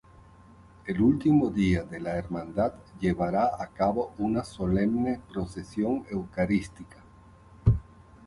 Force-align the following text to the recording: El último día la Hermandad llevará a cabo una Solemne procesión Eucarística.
El 0.87 0.99
último 0.99 1.51
día 1.51 1.85
la 1.99 2.17
Hermandad 2.17 2.73
llevará 2.99 3.51
a 3.61 3.67
cabo 3.67 4.15
una 4.17 4.43
Solemne 4.43 5.21
procesión 5.31 6.05
Eucarística. 6.09 6.97